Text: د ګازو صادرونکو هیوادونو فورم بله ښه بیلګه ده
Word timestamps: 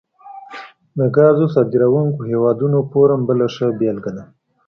د 0.97 0.99
ګازو 1.15 1.45
صادرونکو 1.53 2.21
هیوادونو 2.31 2.77
فورم 2.91 3.21
بله 3.29 3.45
ښه 3.55 3.67
بیلګه 3.79 4.11
ده 4.17 4.23